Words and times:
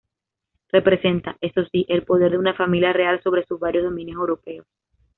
Representa, 0.71 1.37
eso 1.41 1.61
sí, 1.71 1.85
el 1.87 2.05
poder 2.05 2.31
de 2.31 2.39
una 2.39 2.55
familia 2.55 2.91
real 2.91 3.21
sobre 3.21 3.45
sus 3.45 3.59
varios 3.59 3.83
dominios 3.83 4.15
europeos. 4.19 4.65